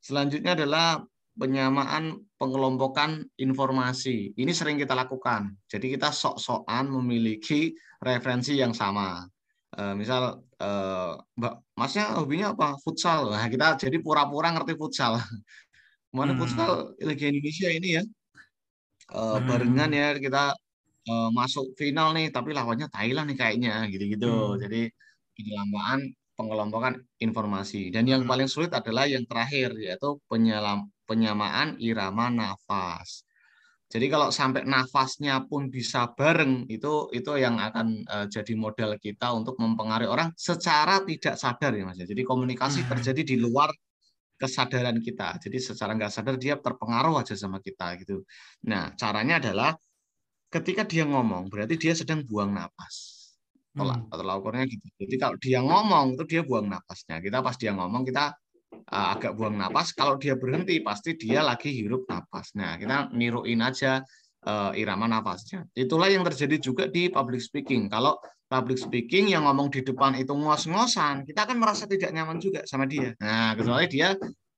[0.00, 1.04] Selanjutnya adalah
[1.38, 4.34] penyamaan pengelompokan informasi.
[4.36, 5.54] Ini sering kita lakukan.
[5.70, 9.24] Jadi kita sok-sokan memiliki referensi yang sama.
[9.78, 12.74] Eh, misal, eh, Mbak, Masnya hobinya apa?
[12.82, 13.30] Futsal.
[13.30, 15.14] Nah, kita jadi pura-pura ngerti futsal.
[16.16, 16.40] Mana Hmm.
[16.42, 18.02] futsal Liga Indonesia ini ya?
[19.10, 19.46] Eh, Hmm.
[19.46, 20.54] barengan ya kita
[21.34, 24.54] masuk final nih, tapi lawannya Thailand nih kayaknya, gitu-gitu.
[24.54, 24.60] Hmm.
[24.62, 24.80] Jadi
[25.34, 26.00] penyelamaan
[26.38, 27.90] pengelompokan informasi.
[27.90, 28.30] Dan yang Hmm.
[28.30, 33.26] paling sulit adalah yang terakhir, yaitu penyelam, penyamaan irama nafas.
[33.90, 39.34] Jadi kalau sampai nafasnya pun bisa bareng, itu itu yang akan eh, jadi modal kita
[39.34, 41.98] untuk mempengaruhi orang secara tidak sadar ya Mas.
[41.98, 42.06] ya.
[42.12, 42.90] Jadi komunikasi Hmm.
[42.94, 43.70] terjadi di luar
[44.42, 45.36] kesadaran kita.
[45.44, 48.22] Jadi secara nggak sadar dia terpengaruh aja sama kita gitu.
[48.70, 49.70] Nah, caranya adalah
[50.54, 52.96] ketika dia ngomong, berarti dia sedang buang napas.
[53.78, 54.12] Tolak Hmm.
[54.12, 54.86] atau ukurnya gitu.
[55.02, 57.16] Jadi kalau dia ngomong itu dia buang napasnya.
[57.22, 58.34] Kita pas dia ngomong kita
[58.88, 59.92] agak buang napas.
[59.92, 62.54] Kalau dia berhenti pasti dia lagi hirup napas.
[62.56, 64.00] Nah, kita niruin aja
[64.46, 65.66] uh, irama napasnya.
[65.76, 67.90] Itulah yang terjadi juga di public speaking.
[67.92, 68.16] Kalau
[68.50, 72.88] public speaking yang ngomong di depan itu ngos-ngosan, kita akan merasa tidak nyaman juga sama
[72.88, 73.14] dia.
[73.22, 74.16] Nah, kecuali dia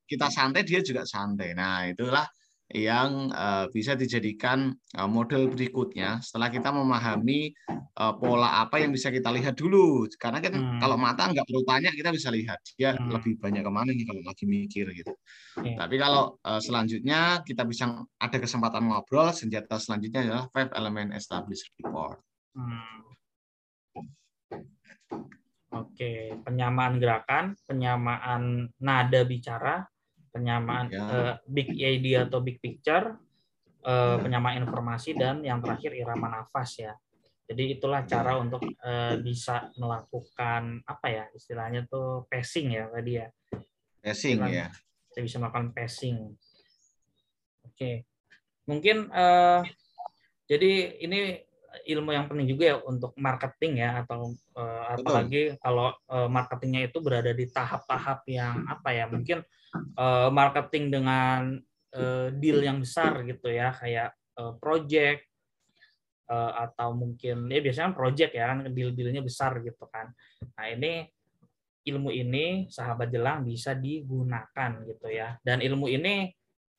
[0.08, 1.52] kita santai, dia juga santai.
[1.56, 2.24] Nah, itulah
[2.72, 7.52] yang uh, bisa dijadikan uh, model berikutnya setelah kita memahami
[8.00, 10.80] uh, pola apa yang bisa kita lihat dulu karena kan Hmm.
[10.80, 13.12] kalau mata nggak perlu tanya kita bisa lihat dia Hmm.
[13.12, 15.12] lebih banyak ke mana nih kalau lagi mikir gitu
[15.61, 15.76] Oke.
[15.76, 21.68] tapi kalau uh, selanjutnya kita bisa ada kesempatan ngobrol senjata selanjutnya adalah five element established
[21.80, 22.20] report
[22.52, 23.08] Hmm.
[25.72, 29.88] Oke, penyamaan gerakan, penyamaan nada bicara,
[30.33, 31.05] penyamaan Ya.
[31.07, 33.14] eh, big idea atau big picture,
[33.85, 36.97] eh, penyamaan informasi dan yang terakhir irama nafas ya.
[37.45, 43.29] Jadi itulah cara untuk eh, bisa melakukan apa ya istilahnya tuh pacing ya tadi ya.
[44.03, 44.66] passing Dengan- ya
[45.12, 46.16] Kita bisa melakukan pacing.
[47.68, 48.09] Oke,
[48.64, 49.61] mungkin eh,
[50.49, 51.21] jadi ini
[51.88, 56.98] ilmu yang penting juga ya untuk marketing ya atau eh, apalagi kalau eh, marketingnya itu
[57.00, 59.40] berada di tahap-tahap yang apa ya mungkin
[59.74, 61.56] eh, marketing dengan
[61.96, 65.20] eh, deal yang besar gitu ya kayak eh, project
[66.28, 70.12] eh, atau mungkin ya biasanya kan project ya kan deal-dealnya besar gitu kan.
[70.56, 71.08] Nah ini
[71.82, 76.30] ilmu ini sahabat jelang bisa digunakan gitu ya dan ilmu ini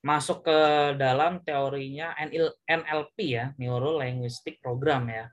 [0.04, 0.60] masuk ke
[1.00, 5.32] dalam teorinya NL NLP ya Neuro Linguistic Program ya.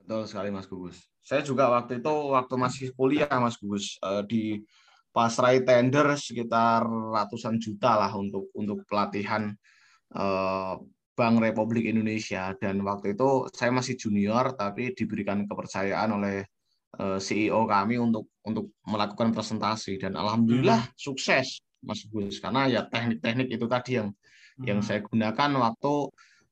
[0.00, 1.04] Betul sekali Mas Gugus.
[1.20, 4.44] Saya juga waktu itu waktu masih kuliah Mas Gugus eh, di
[5.12, 9.52] pasrai tender sekitar ratusan juta lah untuk untuk pelatihan
[10.16, 10.74] eh,
[11.12, 12.56] Bank Republik Indonesia.
[12.56, 16.40] Dan waktu itu saya masih junior tapi diberikan kepercayaan oleh
[16.96, 20.00] eh, CEO kami untuk untuk melakukan presentasi.
[20.00, 24.08] Dan alhamdulillah sukses Mas Gus karena ya teknik-teknik itu tadi yang
[24.68, 24.86] yang Hmm.
[24.86, 25.94] saya gunakan waktu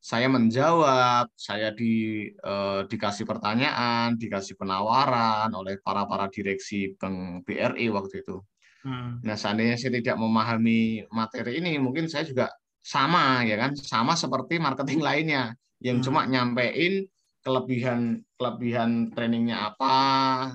[0.00, 1.92] saya menjawab, saya di
[2.30, 8.38] eh, dikasih pertanyaan, dikasih penawaran oleh para para direksi Bank BRI waktu itu.
[8.84, 9.26] Hmm.
[9.26, 12.46] Nah, seandainya saya tidak memahami materi ini, mungkin saya juga
[12.84, 15.42] sama ya kan, sama seperti marketing lainnya
[15.82, 16.04] yang Hmm.
[16.06, 17.08] cuma nyampein
[17.42, 19.94] kelebihan kelebihan trainingnya apa,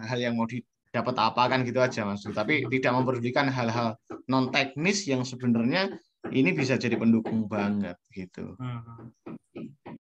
[0.07, 2.27] hal yang mau di dapat apa kan gitu aja Mas.
[2.27, 3.95] Tapi tidak memperdulikan hal-hal
[4.27, 5.95] non teknis yang sebenarnya
[6.29, 8.53] ini bisa jadi pendukung banget gitu.
[8.59, 9.09] Hmm.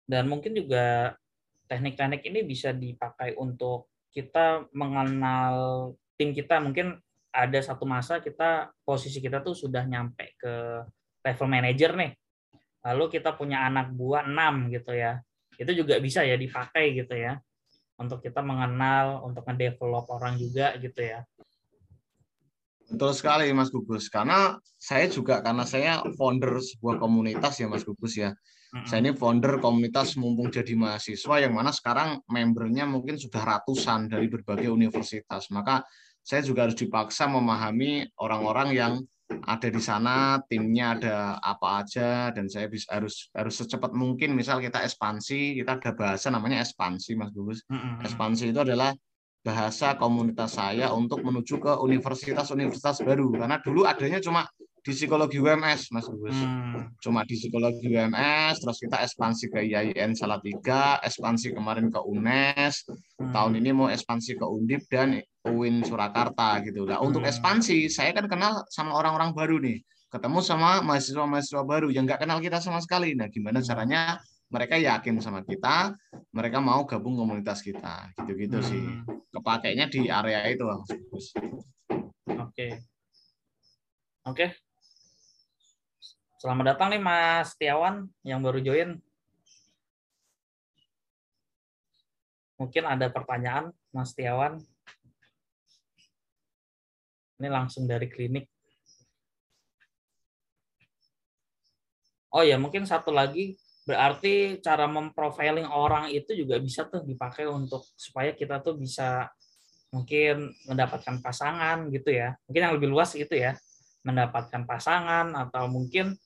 [0.09, 1.15] Dan mungkin juga
[1.71, 6.59] teknik-teknik ini bisa dipakai untuk kita mengenal tim kita.
[6.59, 6.99] Mungkin
[7.33, 10.85] ada satu masa kita posisi kita tuh sudah nyampe ke
[11.25, 12.13] level manager nih.
[12.83, 15.23] Lalu kita punya anak buah 6 gitu ya.
[15.57, 17.39] Itu juga bisa ya dipakai gitu ya.
[18.03, 21.23] Untuk kita mengenal, untuk ngedevelop orang juga gitu ya.
[22.91, 24.11] Betul sekali Mas Gugus.
[24.11, 28.35] Karena saya juga karena saya founder sebuah komunitas ya Mas Gugus ya.
[28.89, 34.33] Saya ini founder komunitas mumpung jadi mahasiswa yang mana sekarang membernya mungkin sudah ratusan dari
[34.33, 35.53] berbagai universitas.
[35.53, 35.85] Maka
[36.25, 38.93] saya juga harus dipaksa memahami orang-orang yang
[39.41, 44.37] ada di sana, timnya ada apa aja dan saya bisa harus harus secepat mungkin.
[44.37, 47.65] Misal kita ekspansi, kita ada bahasa namanya ekspansi Mas Gugus.
[48.05, 48.93] Ekspansi itu adalah
[49.43, 53.35] bahasa komunitas saya untuk menuju ke universitas-universitas baru.
[53.35, 54.47] Karena dulu adanya cuma
[54.83, 56.35] di psikologi UMS Mas Gus.
[56.35, 56.91] Hmm.
[56.99, 63.31] Cuma di psikologi UMS terus kita ekspansi ke IAIN Salatiga, ekspansi kemarin ke UNES, hmm.
[63.31, 66.83] tahun ini mau ekspansi ke Undip dan UIN Surakarta gitu.
[66.83, 67.31] Nah, untuk hmm.
[67.31, 69.79] ekspansi saya kan kenal sama orang-orang baru nih.
[70.13, 73.15] Ketemu sama mahasiswa-mahasiswa baru yang nggak kenal kita sama sekali.
[73.15, 73.67] Nah, gimana hmm.
[73.71, 74.19] caranya
[74.53, 75.95] mereka yakin sama kita,
[76.35, 78.11] mereka mau gabung komunitas kita.
[78.19, 78.67] Gitu-gitu hmm.
[78.67, 78.85] sih.
[79.31, 81.27] Kepakainya di area itu, Mas Gus.
[82.29, 82.83] Oke.
[84.23, 84.55] Oke,
[86.43, 88.99] Selamat datang nih Mas Tiawan yang baru join.
[92.59, 94.59] Mungkin ada pertanyaan Mas Tiawan.
[97.39, 98.51] Ini langsung dari klinik.
[102.35, 103.55] Oh ya, mungkin satu lagi
[103.87, 109.31] berarti cara memprofiling orang itu juga bisa tuh dipakai untuk supaya kita tuh bisa
[109.95, 112.35] mungkin mendapatkan pasangan gitu ya.
[112.51, 113.55] Mungkin yang lebih luas gitu ya
[114.03, 116.19] mendapatkan pasangan atau mungkin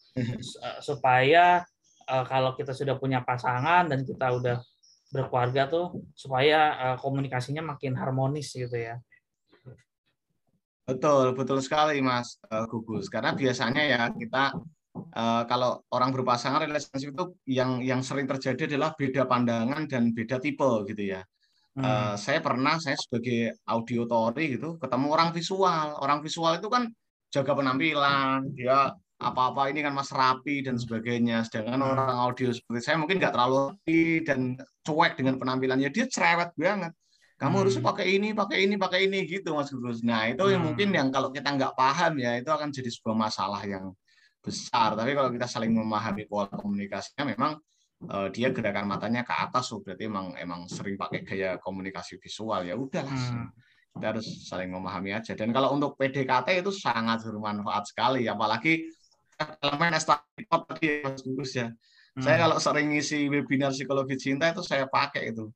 [0.80, 1.64] supaya
[2.08, 4.56] uh, kalau kita sudah punya pasangan dan kita udah
[5.10, 5.86] berkeluarga tuh
[6.18, 8.98] supaya uh, komunikasinya makin harmonis gitu ya.
[10.86, 13.10] Betul, betul sekali Mas uh, Gugus.
[13.10, 14.54] Karena biasanya ya kita
[14.94, 20.38] uh, kalau orang berpasangan relationship itu yang yang sering terjadi adalah beda pandangan dan beda
[20.38, 21.22] tipe gitu ya.
[21.76, 21.84] Hmm.
[21.84, 25.98] Uh, saya pernah saya sebagai audiotori gitu ketemu orang visual.
[25.98, 26.86] Orang visual itu kan
[27.34, 31.92] jaga penampilan, dia apa-apa ini kan mas rapi dan sebagainya sedangkan hmm.
[31.96, 36.92] orang audio seperti saya mungkin nggak terlalu rapi dan cuek dengan penampilannya dia cerewet banget
[37.40, 37.62] kamu hmm.
[37.64, 40.52] harus pakai ini pakai ini pakai ini gitu mas Gus nah itu hmm.
[40.52, 43.96] yang mungkin yang kalau kita nggak paham ya itu akan jadi sebuah masalah yang
[44.44, 47.56] besar tapi kalau kita saling memahami pola komunikasinya memang
[48.12, 52.68] uh, dia gerakan matanya ke atas so berarti emang emang sering pakai gaya komunikasi visual
[52.68, 53.48] ya udahlah hmm.
[53.96, 58.92] kita harus saling memahami aja dan kalau untuk PDKT itu sangat bermanfaat sekali apalagi
[59.36, 61.68] elemen establishment tadi Mas Gugus ya.
[62.16, 62.24] Hmm.
[62.24, 65.52] Saya kalau sering ngisi webinar psikologi cinta itu saya pakai itu.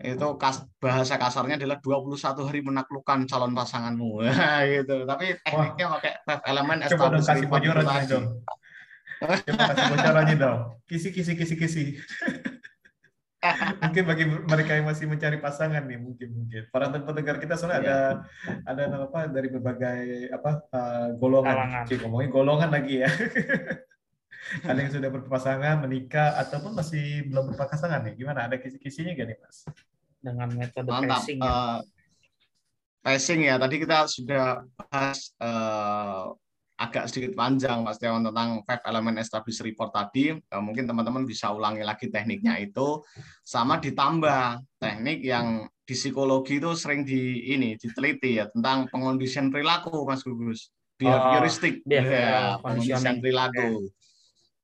[0.00, 2.14] Itu kas, bahasa kasarnya adalah 21
[2.46, 4.22] hari menaklukkan calon pasanganmu.
[4.74, 4.96] gitu.
[5.04, 7.20] Tapi tekniknya pakai five elemen establishment.
[7.26, 8.26] Coba kasih bocoran dong.
[9.18, 10.58] Coba kasih bocoran dong.
[10.86, 11.84] Kisi kisi kisi kisi
[13.82, 16.62] mungkin bagi mereka yang masih mencari pasangan nih mungkin mungkin.
[16.72, 17.98] Para pendengar kita soalnya ada
[18.46, 18.70] yeah.
[18.70, 21.84] ada apa dari berbagai apa uh, golongan.
[21.84, 23.10] Cik, ngomongin golongan lagi ya.
[24.68, 28.14] Ada yang sudah berpasangan menikah ataupun masih belum berpasangan nih.
[28.20, 28.44] Gimana?
[28.44, 29.64] Ada kisi-kisinya gak nih mas?
[30.20, 31.24] Dengan metode Mantap.
[31.24, 31.48] passing ya.
[31.48, 31.78] Uh,
[33.00, 33.54] passing ya.
[33.56, 36.36] Tadi kita sudah bahas uh,
[36.74, 40.34] agak sedikit panjang Mas Dewan tentang five element established report tadi.
[40.34, 43.02] Eh, mungkin teman-teman bisa ulangi lagi tekniknya itu
[43.46, 50.02] sama ditambah teknik yang di psikologi itu sering di ini diteliti ya tentang pengondisian perilaku
[50.02, 50.72] Mas Gugus.
[50.94, 53.86] Behavioristik oh, ya, pengondisian perilaku.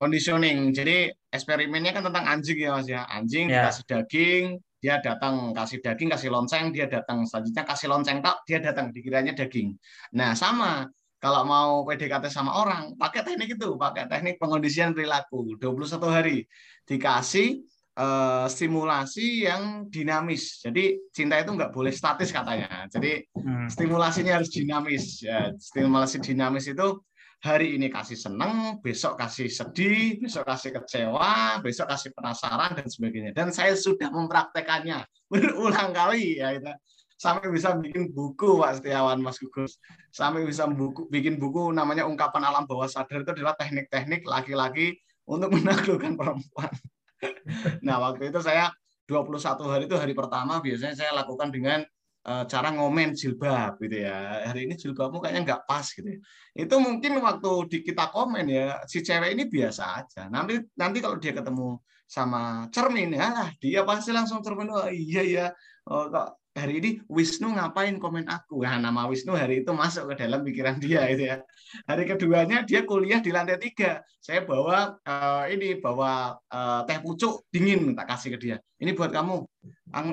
[0.00, 0.72] Conditioning.
[0.72, 3.04] Jadi eksperimennya kan tentang anjing ya Mas ya.
[3.06, 3.68] Anjing yeah.
[3.68, 4.44] dikasih daging,
[4.80, 9.36] dia datang kasih daging, kasih lonceng, dia datang selanjutnya kasih lonceng tak, dia datang dikiranya
[9.36, 9.76] daging.
[10.16, 10.88] Nah, sama
[11.20, 15.52] kalau mau PDKT sama orang, pakai teknik itu, pakai teknik pengondisian perilaku.
[15.60, 16.48] 21 hari
[16.88, 17.60] dikasih
[18.00, 20.64] uh, stimulasi yang dinamis.
[20.64, 22.88] Jadi cinta itu nggak boleh statis katanya.
[22.88, 23.68] Jadi hmm.
[23.68, 25.20] stimulasinya harus dinamis.
[25.20, 27.04] Ya, stimulasi dinamis itu
[27.44, 33.36] hari ini kasih seneng, besok kasih sedih, besok kasih kecewa, besok kasih penasaran dan sebagainya.
[33.36, 36.56] Dan saya sudah mempraktekannya berulang kali ya.
[36.56, 36.72] Gitu
[37.20, 39.76] sampai bisa bikin buku Pak Setiawan Mas Gugus
[40.08, 44.96] sampai bisa buku, bikin buku namanya ungkapan alam bawah sadar itu adalah teknik-teknik laki-laki
[45.28, 46.72] untuk menaklukkan perempuan
[47.86, 48.72] nah waktu itu saya
[49.04, 49.36] 21
[49.68, 51.84] hari itu hari pertama biasanya saya lakukan dengan
[52.24, 54.46] uh, cara ngomen jilbab gitu ya.
[54.46, 56.06] Hari ini jilbabmu kayaknya nggak pas gitu.
[56.06, 56.18] Ya.
[56.54, 60.30] Itu mungkin waktu di kita komen ya si cewek ini biasa aja.
[60.30, 65.46] Nanti nanti kalau dia ketemu sama cermin ya dia pasti langsung cermin oh iya ya
[65.86, 68.60] oh, kok hari ini Wisnu ngapain komen aku?
[68.60, 71.40] Ya nama Wisnu hari itu masuk ke dalam pikiran dia itu ya.
[71.88, 74.04] Hari keduanya dia kuliah di lantai tiga.
[74.20, 78.56] Saya bawa uh, ini bawa uh, teh pucuk dingin tak kasih ke dia.
[78.76, 79.40] Ini buat kamu.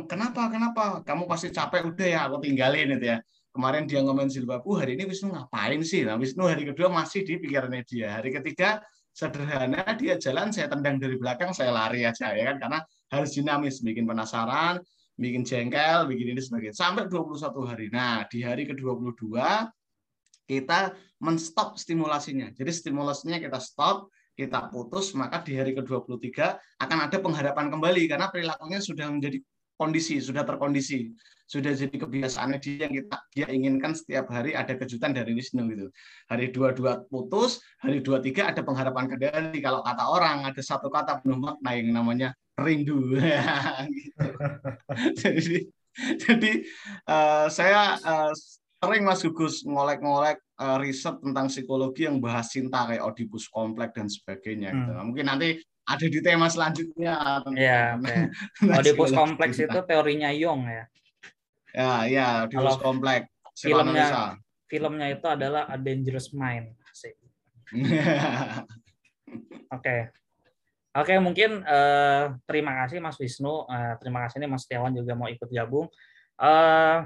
[0.07, 0.83] Kenapa kenapa?
[1.03, 3.19] Kamu pasti capek udah ya aku tinggalin itu ya.
[3.51, 6.07] Kemarin dia ngomen silbabu hari ini Wisnu ngapain sih?
[6.07, 8.15] Nah Wisnu hari kedua masih di pikirannya dia.
[8.15, 8.79] Hari ketiga
[9.11, 12.57] sederhana dia jalan saya tendang dari belakang saya lari aja ya kan.
[12.63, 12.79] Karena
[13.11, 14.79] harus dinamis bikin penasaran
[15.17, 16.77] bikin jengkel, bikin ini sebagainya.
[16.77, 17.89] Sampai 21 hari.
[17.89, 19.33] Nah, di hari ke-22
[20.47, 22.53] kita menstop stimulasinya.
[22.53, 26.29] Jadi stimulasinya kita stop, kita putus, maka di hari ke-23
[26.79, 29.41] akan ada pengharapan kembali karena perilakunya sudah menjadi
[29.75, 31.11] kondisi, sudah terkondisi,
[31.47, 35.87] sudah jadi kebiasaannya dia yang kita dia inginkan setiap hari ada kejutan dari Wisnu gitu.
[36.27, 39.59] Hari dua dua putus, hari dua tiga ada pengharapan kembali.
[39.63, 43.15] Kalau kata orang ada satu kata penuh makna yang namanya rindu.
[43.95, 44.27] gitu.
[45.23, 45.57] jadi
[46.19, 46.51] jadi
[47.07, 48.35] uh, saya uh,
[48.83, 54.11] sering Mas Gugus ngolek-ngolek uh, riset tentang psikologi yang bahas cinta kayak Oedipus kompleks dan
[54.11, 54.75] sebagainya.
[54.75, 54.91] Gitu.
[54.93, 55.05] Hmm.
[55.09, 55.49] Mungkin nanti
[55.87, 57.41] ada di tema selanjutnya.
[57.55, 57.97] Iya.
[58.03, 58.19] Okay.
[58.75, 60.85] Oedipus kompleks itu teorinya Jung ya.
[61.77, 63.29] Ya, ya, Oedipus kompleks.
[63.53, 64.33] Filmnya,
[64.65, 66.73] filmnya itu adalah A Dangerous Mind.
[67.77, 67.93] Oke.
[69.69, 69.99] okay.
[70.97, 73.69] Oke, mungkin uh, terima kasih Mas Wisnu.
[73.69, 75.85] Uh, terima kasih nih Mas Setiawan juga mau ikut gabung.
[76.41, 77.05] Uh,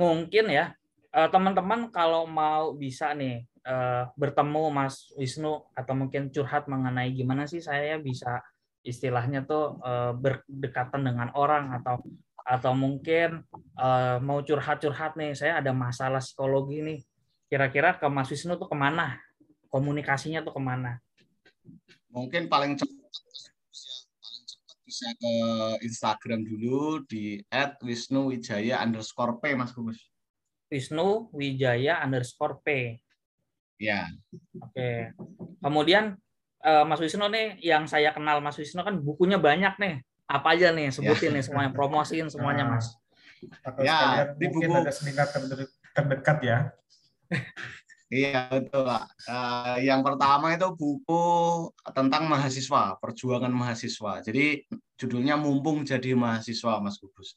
[0.00, 0.72] mungkin ya
[1.08, 7.60] teman-teman kalau mau bisa nih uh, bertemu Mas Wisnu atau mungkin curhat mengenai gimana sih
[7.60, 8.40] saya bisa
[8.86, 12.00] istilahnya tuh uh, berdekatan dengan orang atau
[12.48, 13.44] atau mungkin
[13.76, 17.00] uh, mau curhat-curhat nih saya ada masalah psikologi nih
[17.52, 19.20] kira-kira ke Mas Wisnu tuh ke mana
[19.68, 20.96] komunikasinya tuh ke mana
[22.08, 22.98] mungkin paling cepat
[24.88, 25.34] bisa ke
[25.84, 27.44] Instagram dulu di
[27.84, 30.00] @wisnuwijaya underscore p Mas Gumus.
[30.72, 32.96] Wisnu Wijaya underscore p.
[33.76, 34.08] Ya.
[34.56, 35.12] Oke.
[35.60, 36.16] Kemudian
[36.64, 40.07] eh, Mas Wisnu nih, yang saya kenal Mas Wisnu kan bukunya banyak nih.
[40.28, 40.92] Apa aja nih?
[40.92, 41.40] Sebutin ya.
[41.40, 42.76] nih semuanya, promosiin semuanya nah.
[42.76, 42.92] Mas.
[43.64, 45.26] Atau ya, di buku ada seminar
[45.96, 46.58] terdekat ya.
[48.08, 49.04] Iya betul Pak.
[49.28, 51.24] Uh, yang pertama itu buku
[51.92, 54.24] tentang mahasiswa, perjuangan mahasiswa.
[54.24, 54.64] Jadi
[54.96, 57.36] judulnya Mumpung Jadi Mahasiswa, Mas Kubus.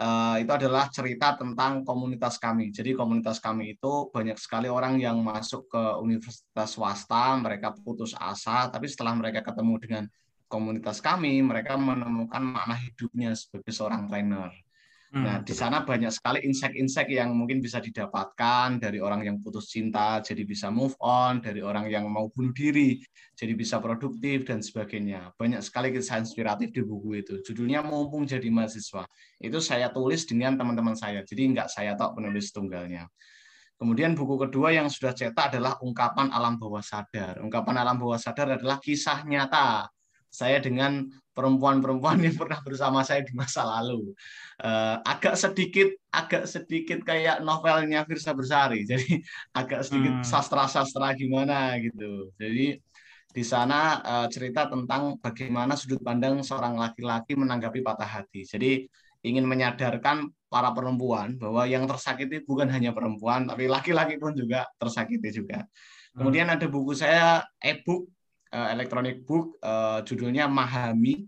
[0.00, 2.72] Uh, itu adalah cerita tentang komunitas kami.
[2.72, 8.72] Jadi komunitas kami itu banyak sekali orang yang masuk ke universitas swasta, mereka putus asa,
[8.72, 10.04] tapi setelah mereka ketemu dengan
[10.48, 14.50] komunitas kami, mereka menemukan makna hidupnya sebagai seorang trainer.
[15.08, 15.48] Nah, hmm.
[15.48, 20.44] di sana banyak sekali insight-insight yang mungkin bisa didapatkan dari orang yang putus cinta, jadi
[20.44, 23.00] bisa move on, dari orang yang mau bunuh diri,
[23.32, 25.32] jadi bisa produktif, dan sebagainya.
[25.40, 27.40] Banyak sekali kisah inspiratif di buku itu.
[27.40, 29.08] Judulnya Mumpung Jadi Mahasiswa.
[29.40, 33.08] Itu saya tulis dengan teman-teman saya, jadi nggak saya tahu penulis tunggalnya.
[33.80, 37.40] Kemudian buku kedua yang sudah cetak adalah Ungkapan Alam Bawah Sadar.
[37.40, 39.88] Ungkapan Alam Bawah Sadar adalah kisah nyata
[40.28, 44.10] saya dengan perempuan-perempuan yang pernah bersama saya di masa lalu.
[44.58, 48.82] Uh, agak sedikit agak sedikit kayak novelnya Firsa Bersari.
[48.90, 49.22] Jadi
[49.54, 50.26] agak sedikit hmm.
[50.26, 52.34] sastra-sastra gimana gitu.
[52.36, 52.78] Jadi
[53.28, 58.42] di sana uh, cerita tentang bagaimana sudut pandang seorang laki-laki menanggapi patah hati.
[58.42, 58.88] Jadi
[59.22, 65.28] ingin menyadarkan para perempuan bahwa yang tersakiti bukan hanya perempuan, tapi laki-laki pun juga tersakiti
[65.30, 65.62] juga.
[65.62, 66.24] Hmm.
[66.24, 68.10] Kemudian ada buku saya e-book
[68.52, 71.26] uh, electronic book uh, judulnya Mahami.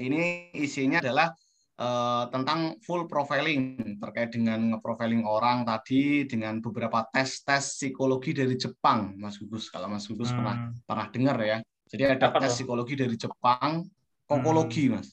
[0.00, 1.28] Ini isinya adalah
[1.76, 9.16] uh, tentang full profiling terkait dengan nge-profiling orang tadi dengan beberapa tes-tes psikologi dari Jepang,
[9.20, 9.68] Mas Gugus.
[9.68, 10.36] Kalau Mas Gugus hmm.
[10.40, 10.56] pernah
[10.88, 11.58] pernah dengar ya.
[11.90, 13.84] Jadi ada Apa tes psikologi dari Jepang,
[14.24, 14.94] kokologi, hmm.
[14.96, 15.08] Mas.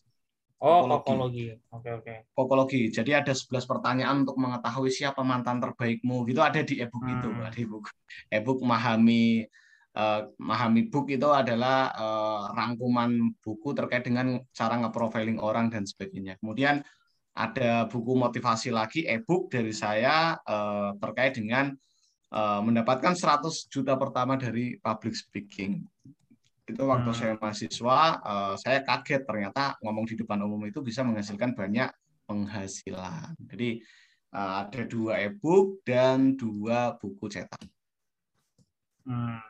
[0.58, 1.54] Oh, kokologi.
[1.70, 2.02] Oke, oke.
[2.02, 2.82] Okay, Kokologi.
[2.90, 6.26] Jadi ada 11 pertanyaan untuk mengetahui siapa mantan terbaikmu.
[6.26, 7.14] Gitu ada di e-book hmm.
[7.14, 7.86] itu, ada e-book.
[8.34, 9.46] E-book Mahami
[10.38, 16.38] Mahami Book itu adalah uh, rangkuman buku terkait dengan cara nge-profiling orang dan sebagainya.
[16.38, 16.86] Kemudian
[17.38, 21.70] ada buku motivasi lagi e-book dari saya uh, terkait dengan
[22.34, 25.86] uh, mendapatkan 100 juta pertama dari public speaking.
[26.68, 27.18] Itu waktu hmm.
[27.18, 31.88] saya mahasiswa, uh, saya kaget ternyata ngomong di depan umum itu bisa menghasilkan banyak
[32.28, 33.38] penghasilan.
[33.54, 33.80] Jadi
[34.36, 37.64] uh, ada dua e-book dan dua buku cetak.
[39.08, 39.47] Hmm.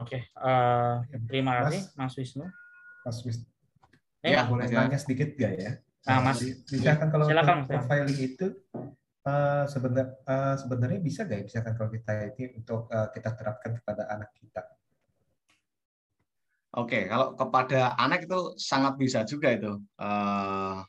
[0.00, 0.22] Oke, okay.
[0.40, 2.48] uh, eh, terima kasih Mas Wisnu.
[3.04, 3.44] Mas Wisnu.
[4.24, 4.88] Eh, ya, boleh ya.
[4.88, 5.72] nanya sedikit gak ya?
[6.08, 6.40] Nah, Mas,
[6.72, 8.56] misalkan kalau silakan, profiling itu
[9.28, 13.76] uh, sebenarnya uh, sebenarnya bisa nggak ya misalkan kalau kita ini untuk uh, kita terapkan
[13.76, 14.64] kepada anak kita?
[16.80, 20.80] Oke, kalau kepada anak itu sangat bisa juga itu, uh,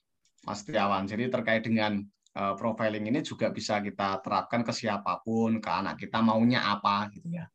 [0.48, 1.10] Mas Tiawan.
[1.10, 2.00] Jadi terkait dengan
[2.38, 7.12] uh, profiling ini juga bisa kita terapkan ke siapa pun, ke anak kita maunya apa
[7.12, 7.50] gitu ya.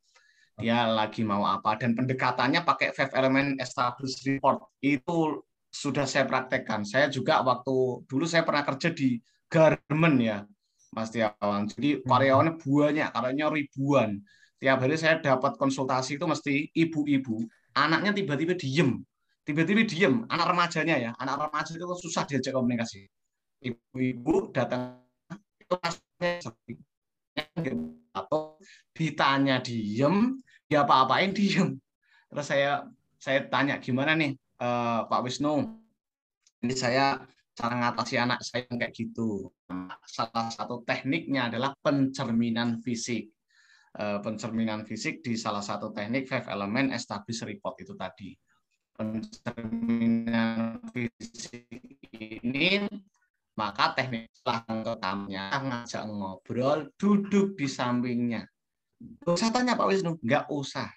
[0.56, 6.80] Dia lagi mau apa dan pendekatannya pakai five element established report itu sudah saya praktekkan.
[6.88, 9.20] Saya juga waktu dulu saya pernah kerja di
[9.52, 10.38] garment ya,
[10.96, 11.68] Mas Tiawan.
[11.68, 12.08] Jadi hmm.
[12.08, 14.10] karyawannya banyak, karyawannya ribuan.
[14.56, 17.44] Tiap hari saya dapat konsultasi itu mesti ibu-ibu,
[17.76, 19.04] anaknya tiba-tiba diem,
[19.44, 23.04] tiba-tiba diem, anak remajanya ya, anak remaja itu susah diajak komunikasi.
[23.60, 25.04] Ibu-ibu datang
[25.60, 25.76] itu
[28.16, 28.56] atau
[28.96, 31.78] ditanya diem, dia apa-apain diem.
[32.30, 32.86] Terus saya
[33.16, 35.62] saya tanya gimana nih uh, Pak Wisnu,
[36.62, 37.22] ini saya
[37.56, 39.48] cara ngatasi anak saya kayak gitu.
[40.04, 43.32] Salah satu tekniknya adalah pencerminan fisik.
[43.96, 48.36] Uh, pencerminan fisik di salah satu teknik five element established report itu tadi.
[48.92, 51.64] Pencerminan fisik
[52.12, 52.84] ini
[53.56, 58.44] maka teknik ketamnya ngajak ngobrol, duduk di sampingnya.
[58.96, 60.88] Gak usah tanya Pak Wisnu, nggak usah.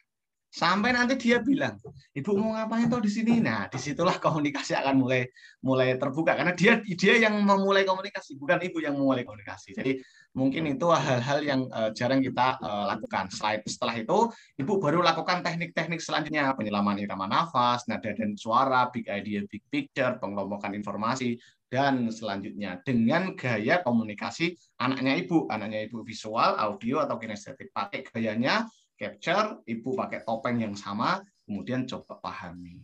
[0.50, 1.78] Sampai nanti dia bilang
[2.10, 3.38] ibu mau ngapain tuh di sini?
[3.38, 5.30] Nah di situlah komunikasi akan mulai
[5.62, 9.78] mulai terbuka karena dia dia yang memulai komunikasi bukan ibu yang memulai komunikasi.
[9.78, 10.02] Jadi
[10.38, 13.28] mungkin itu hal-hal yang uh, jarang kita uh, lakukan.
[13.34, 16.54] Slide setelah itu ibu baru lakukan teknik-teknik selanjutnya.
[16.54, 21.38] Penyelaman irama nafas nada dan suara big idea big picture pengelompokan informasi
[21.70, 22.82] dan selanjutnya.
[22.86, 25.50] Dengan gaya komunikasi anaknya ibu.
[25.50, 27.74] Anaknya ibu visual audio atau kinestetik.
[27.74, 28.70] Pakai gayanya
[29.00, 32.84] capture, ibu pakai topeng yang sama, kemudian coba pahami.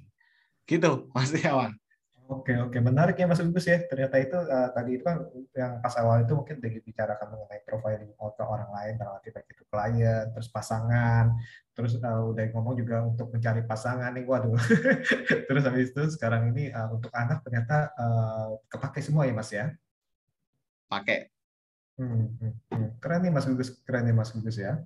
[0.64, 1.76] Gitu, Mas Tiawan.
[2.26, 3.86] Oke, oke, menarik ya Mas Agus ya.
[3.86, 8.44] Ternyata itu uh, tadi itu kan yang pas awal itu mungkin dibicarakan mengenai profiling ke
[8.44, 11.38] orang lain, dalam arti baik itu klien, terus pasangan,
[11.78, 14.58] terus uh, udah ngomong juga untuk mencari pasangan nih, waduh.
[15.48, 19.70] terus habis itu sekarang ini uh, untuk anak ternyata uh, kepake semua ya Mas ya?
[20.90, 21.30] Pakai.
[22.02, 22.90] Hmm, hmm, hmm.
[23.06, 24.82] Keren nih Mas Gugus, keren nih Mas Gugus ya.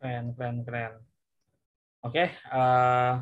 [0.00, 0.92] Keren, keren, keren.
[2.02, 3.20] Oke, uh,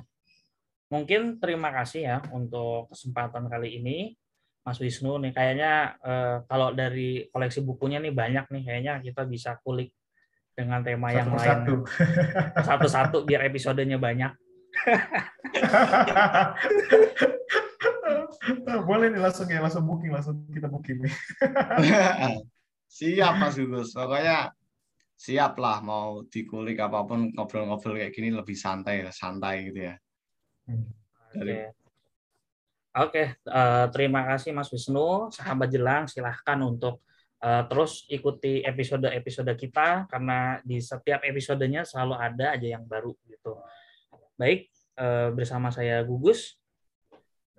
[0.90, 4.18] mungkin terima kasih ya untuk kesempatan kali ini,
[4.66, 5.22] Mas Wisnu.
[5.22, 9.94] Nih kayaknya uh, kalau dari koleksi bukunya nih banyak nih, kayaknya kita bisa kulik
[10.52, 11.80] dengan tema satu yang lain.
[12.68, 14.36] Satu-satu biar episodenya banyak.
[18.88, 21.14] Boleh nih langsung ya, langsung booking, langsung kita booking nih.
[22.90, 23.94] Siap Mas Gus.
[23.94, 24.50] Pokoknya
[25.20, 29.94] siap lah mau dikulik apa pun ngobrol-ngobrol kayak gini lebih santai santai gitu ya.
[32.90, 33.26] Oke, okay.
[33.46, 37.06] uh, terima kasih Mas Wisnu, sahabat Jelang, silahkan untuk
[37.38, 43.56] uh, terus ikuti episode-episode kita karena di setiap episodenya selalu ada aja yang baru gitu.
[44.36, 44.68] Baik,
[45.00, 46.59] uh, bersama saya Gugus.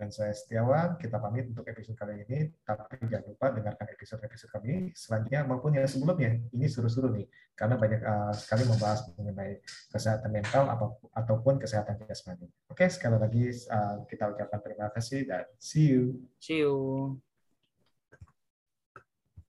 [0.01, 4.89] Dan saya Setiawan, kita pamit untuk episode kali ini, tapi jangan lupa dengarkan episode-episode kami
[4.97, 6.41] selanjutnya maupun yang sebelumnya.
[6.49, 9.61] Ini seru-seru nih, karena banyak uh, sekali membahas mengenai
[9.93, 12.49] kesehatan mental atau, ataupun kesehatan jasmani.
[12.73, 16.17] Oke, sekali lagi uh, kita ucapkan terima kasih dan see you.
[16.41, 17.21] See you.